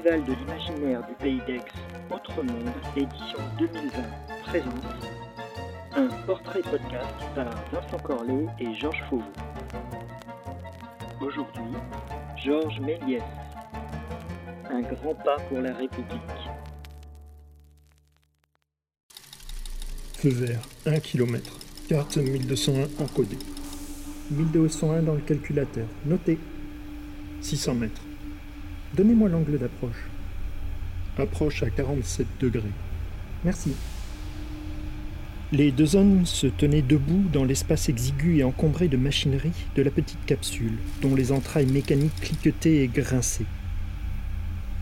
[0.00, 1.64] Festival de l'imaginaire du Pays d'Aix,
[2.10, 3.90] Autre Monde, édition 2020,
[4.44, 4.84] présente
[5.94, 9.24] un portrait podcast par Vincent Corlet et Georges Fauveau.
[11.20, 11.72] Aujourd'hui,
[12.36, 13.22] Georges Méliès.
[14.70, 16.20] Un grand pas pour la République.
[20.14, 21.58] Feu vert, 1 km.
[21.88, 23.38] Carte 1201 encodée.
[24.30, 25.86] 1201 dans le calculateur.
[26.06, 26.38] Notez.
[27.42, 28.02] 600 mètres.
[28.96, 30.08] Donnez-moi l'angle d'approche.
[31.16, 32.72] Approche à 47 degrés.
[33.44, 33.72] Merci.
[35.52, 39.90] Les deux hommes se tenaient debout dans l'espace exigu et encombré de machinerie de la
[39.90, 43.46] petite capsule, dont les entrailles mécaniques cliquetaient et grinçaient.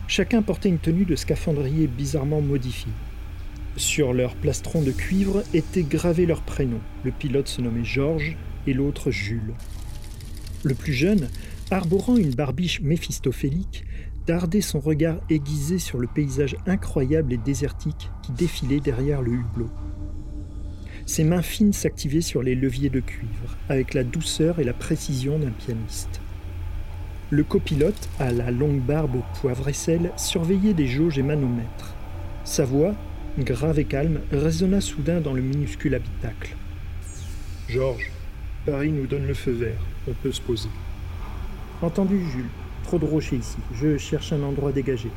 [0.07, 2.91] Chacun portait une tenue de scaphandrier bizarrement modifiée.
[3.77, 6.81] Sur leur plastron de cuivre étaient gravés leurs prénoms.
[7.03, 9.53] Le pilote se nommait Georges et l'autre Jules.
[10.63, 11.29] Le plus jeune,
[11.71, 13.85] arborant une barbiche méphistophélique,
[14.29, 19.71] dardait son regard aiguisé sur le paysage incroyable et désertique qui défilait derrière le hublot.
[21.07, 25.39] Ses mains fines s'activaient sur les leviers de cuivre, avec la douceur et la précision
[25.39, 26.21] d'un pianiste.
[27.31, 31.95] Le copilote, à la longue barbe poivre et sel, surveillait des jauges et manomètres.
[32.43, 32.93] Sa voix,
[33.39, 36.55] grave et calme, résonna soudain dans le minuscule habitacle.
[37.67, 38.11] Georges,
[38.67, 39.81] Paris nous donne le feu vert.
[40.07, 40.69] On peut se poser.
[41.81, 42.68] Entendu, Jules.
[42.89, 43.57] Trop de rochers ici.
[43.75, 45.11] Je cherche un endroit dégagé.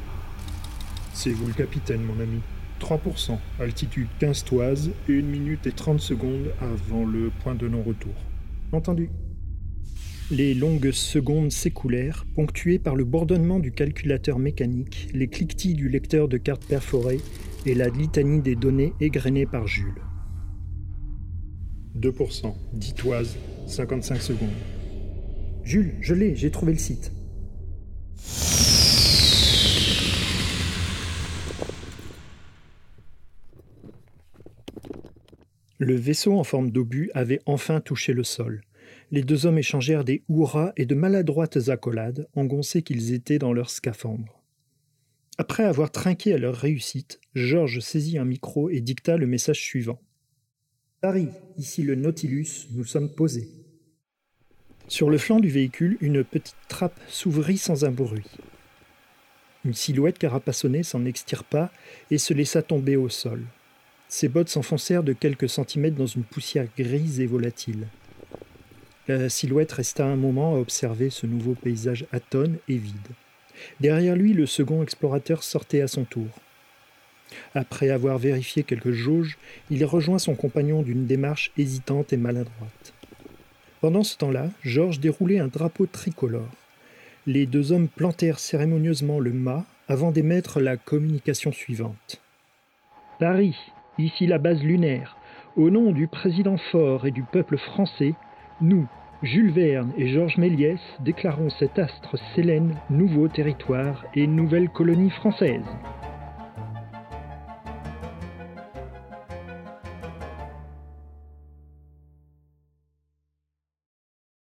[1.15, 2.41] C'est vous le capitaine, mon ami.
[2.79, 8.13] 3%, altitude 15 toises, 1 minute et 30 secondes avant le point de non-retour.
[8.73, 9.09] Entendu.
[10.31, 16.29] Les longues secondes s'écoulèrent, ponctuées par le bourdonnement du calculateur mécanique, les cliquetis du lecteur
[16.29, 17.23] de cartes perforées
[17.65, 20.03] et la litanie des données égrenées par Jules.
[21.99, 24.51] 2%, 10 toises, 55 secondes.
[25.65, 27.13] Jules, je l'ai, j'ai trouvé le site.
[35.83, 38.61] Le vaisseau en forme d'obus avait enfin touché le sol.
[39.11, 43.71] Les deux hommes échangèrent des hurrahs et de maladroites accolades, engoncés qu'ils étaient dans leurs
[43.71, 44.41] scaphandres.
[45.39, 50.01] Après avoir trinqué à leur réussite, Georges saisit un micro et dicta le message suivant.
[51.01, 53.49] Paris, ici le Nautilus, nous sommes posés.
[54.87, 58.31] Sur le flanc du véhicule, une petite trappe s'ouvrit sans un bruit.
[59.65, 61.73] Une silhouette carapassonnée s'en extirpa
[62.13, 63.43] et se laissa tomber au sol.
[64.13, 67.87] Ses bottes s'enfoncèrent de quelques centimètres dans une poussière grise et volatile.
[69.09, 73.09] La silhouette resta un moment à observer ce nouveau paysage atone et vide.
[73.81, 76.29] Derrière lui, le second explorateur sortait à son tour.
[77.55, 79.39] Après avoir vérifié quelques jauges,
[79.71, 82.93] il rejoint son compagnon d'une démarche hésitante et maladroite.
[83.81, 86.53] Pendant ce temps-là, Georges déroulait un drapeau tricolore.
[87.27, 92.21] Les deux hommes plantèrent cérémonieusement le mât avant d'émettre la communication suivante.
[93.19, 93.57] Paris,
[93.99, 95.17] ici la base lunaire.
[95.57, 98.15] Au nom du président fort et du peuple français,
[98.61, 98.87] nous,
[99.23, 105.65] Jules Verne et Georges Méliès, déclarons cet astre Sélène nouveau territoire et nouvelle colonie française.